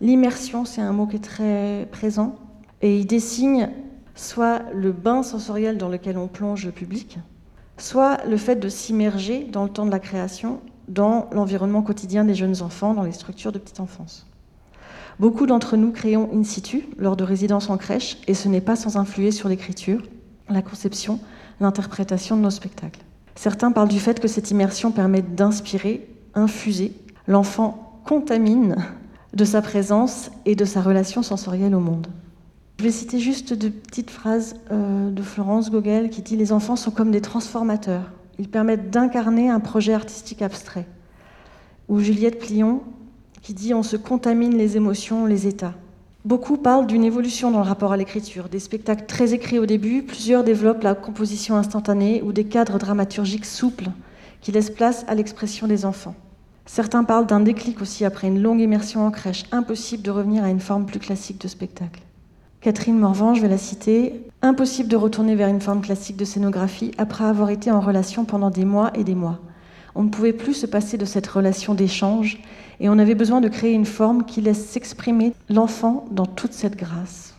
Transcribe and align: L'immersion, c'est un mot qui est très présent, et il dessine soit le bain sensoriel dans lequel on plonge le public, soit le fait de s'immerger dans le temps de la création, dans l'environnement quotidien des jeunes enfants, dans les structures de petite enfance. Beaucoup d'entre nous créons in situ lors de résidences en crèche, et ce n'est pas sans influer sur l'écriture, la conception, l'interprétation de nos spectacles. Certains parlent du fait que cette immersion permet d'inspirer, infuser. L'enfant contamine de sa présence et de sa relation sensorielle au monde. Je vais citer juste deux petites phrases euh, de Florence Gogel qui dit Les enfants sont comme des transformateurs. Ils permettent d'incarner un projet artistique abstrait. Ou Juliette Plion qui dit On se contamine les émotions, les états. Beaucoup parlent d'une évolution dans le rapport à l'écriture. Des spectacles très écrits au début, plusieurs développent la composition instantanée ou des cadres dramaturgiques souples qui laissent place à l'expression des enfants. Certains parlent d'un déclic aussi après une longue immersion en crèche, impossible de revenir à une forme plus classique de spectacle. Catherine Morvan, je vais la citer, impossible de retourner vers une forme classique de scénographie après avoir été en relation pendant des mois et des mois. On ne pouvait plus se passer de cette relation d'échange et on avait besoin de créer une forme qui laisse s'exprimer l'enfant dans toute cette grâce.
L'immersion, 0.00 0.64
c'est 0.64 0.82
un 0.82 0.92
mot 0.92 1.06
qui 1.06 1.16
est 1.16 1.20
très 1.20 1.88
présent, 1.90 2.36
et 2.82 2.98
il 2.98 3.06
dessine 3.06 3.70
soit 4.14 4.62
le 4.74 4.92
bain 4.92 5.22
sensoriel 5.22 5.78
dans 5.78 5.88
lequel 5.88 6.18
on 6.18 6.28
plonge 6.28 6.66
le 6.66 6.72
public, 6.72 7.18
soit 7.78 8.18
le 8.26 8.36
fait 8.36 8.56
de 8.56 8.68
s'immerger 8.68 9.44
dans 9.44 9.64
le 9.64 9.70
temps 9.70 9.86
de 9.86 9.90
la 9.90 9.98
création, 9.98 10.60
dans 10.88 11.28
l'environnement 11.32 11.82
quotidien 11.82 12.24
des 12.24 12.34
jeunes 12.34 12.62
enfants, 12.62 12.94
dans 12.94 13.02
les 13.02 13.12
structures 13.12 13.52
de 13.52 13.58
petite 13.58 13.80
enfance. 13.80 14.26
Beaucoup 15.18 15.46
d'entre 15.46 15.78
nous 15.78 15.92
créons 15.92 16.28
in 16.34 16.44
situ 16.44 16.84
lors 16.98 17.16
de 17.16 17.24
résidences 17.24 17.70
en 17.70 17.78
crèche, 17.78 18.18
et 18.26 18.34
ce 18.34 18.48
n'est 18.48 18.60
pas 18.60 18.76
sans 18.76 18.98
influer 18.98 19.30
sur 19.30 19.48
l'écriture, 19.48 20.02
la 20.50 20.60
conception, 20.60 21.20
l'interprétation 21.58 22.36
de 22.36 22.42
nos 22.42 22.50
spectacles. 22.50 23.00
Certains 23.34 23.72
parlent 23.72 23.88
du 23.88 23.98
fait 23.98 24.20
que 24.20 24.28
cette 24.28 24.50
immersion 24.50 24.92
permet 24.92 25.22
d'inspirer, 25.22 26.06
infuser. 26.34 26.92
L'enfant 27.26 28.00
contamine 28.04 28.76
de 29.34 29.44
sa 29.44 29.62
présence 29.62 30.30
et 30.44 30.54
de 30.54 30.64
sa 30.64 30.80
relation 30.80 31.22
sensorielle 31.22 31.74
au 31.74 31.80
monde. 31.80 32.06
Je 32.78 32.84
vais 32.84 32.90
citer 32.90 33.18
juste 33.18 33.54
deux 33.54 33.70
petites 33.70 34.10
phrases 34.10 34.56
euh, 34.70 35.10
de 35.10 35.22
Florence 35.22 35.70
Gogel 35.70 36.10
qui 36.10 36.22
dit 36.22 36.36
Les 36.36 36.52
enfants 36.52 36.76
sont 36.76 36.90
comme 36.90 37.10
des 37.10 37.22
transformateurs. 37.22 38.12
Ils 38.38 38.48
permettent 38.48 38.90
d'incarner 38.90 39.48
un 39.48 39.60
projet 39.60 39.94
artistique 39.94 40.42
abstrait. 40.42 40.86
Ou 41.88 42.00
Juliette 42.00 42.38
Plion 42.38 42.82
qui 43.40 43.54
dit 43.54 43.72
On 43.72 43.82
se 43.82 43.96
contamine 43.96 44.58
les 44.58 44.76
émotions, 44.76 45.24
les 45.24 45.46
états. 45.46 45.74
Beaucoup 46.26 46.56
parlent 46.56 46.86
d'une 46.86 47.04
évolution 47.04 47.50
dans 47.50 47.60
le 47.60 47.68
rapport 47.68 47.92
à 47.92 47.96
l'écriture. 47.96 48.48
Des 48.48 48.58
spectacles 48.58 49.06
très 49.06 49.32
écrits 49.32 49.60
au 49.60 49.64
début, 49.64 50.02
plusieurs 50.02 50.44
développent 50.44 50.82
la 50.82 50.96
composition 50.96 51.56
instantanée 51.56 52.20
ou 52.22 52.32
des 52.32 52.44
cadres 52.44 52.78
dramaturgiques 52.78 53.46
souples 53.46 53.90
qui 54.40 54.52
laissent 54.52 54.70
place 54.70 55.04
à 55.08 55.14
l'expression 55.14 55.66
des 55.66 55.86
enfants. 55.86 56.16
Certains 56.66 57.04
parlent 57.04 57.26
d'un 57.26 57.40
déclic 57.40 57.80
aussi 57.80 58.04
après 58.04 58.26
une 58.26 58.42
longue 58.42 58.60
immersion 58.60 59.06
en 59.06 59.12
crèche, 59.12 59.44
impossible 59.52 60.02
de 60.02 60.10
revenir 60.10 60.44
à 60.44 60.50
une 60.50 60.60
forme 60.60 60.84
plus 60.84 60.98
classique 60.98 61.40
de 61.40 61.48
spectacle. 61.48 62.02
Catherine 62.60 62.98
Morvan, 62.98 63.34
je 63.34 63.42
vais 63.42 63.48
la 63.48 63.58
citer, 63.58 64.24
impossible 64.42 64.88
de 64.88 64.96
retourner 64.96 65.36
vers 65.36 65.48
une 65.48 65.60
forme 65.60 65.80
classique 65.80 66.16
de 66.16 66.24
scénographie 66.24 66.90
après 66.98 67.24
avoir 67.24 67.50
été 67.50 67.70
en 67.70 67.80
relation 67.80 68.24
pendant 68.24 68.50
des 68.50 68.64
mois 68.64 68.90
et 68.94 69.04
des 69.04 69.14
mois. 69.14 69.38
On 69.94 70.02
ne 70.02 70.08
pouvait 70.08 70.32
plus 70.32 70.54
se 70.54 70.66
passer 70.66 70.98
de 70.98 71.04
cette 71.04 71.28
relation 71.28 71.74
d'échange 71.74 72.42
et 72.80 72.88
on 72.88 72.98
avait 72.98 73.14
besoin 73.14 73.40
de 73.40 73.48
créer 73.48 73.72
une 73.72 73.86
forme 73.86 74.24
qui 74.24 74.40
laisse 74.40 74.66
s'exprimer 74.66 75.32
l'enfant 75.48 76.06
dans 76.10 76.26
toute 76.26 76.52
cette 76.52 76.76
grâce. 76.76 77.35